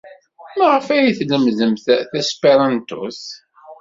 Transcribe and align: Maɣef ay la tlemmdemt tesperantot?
Maɣef 0.57 0.87
ay 0.87 0.99
la 1.03 1.13
tlemmdemt 1.19 1.85
tesperantot? 2.11 3.21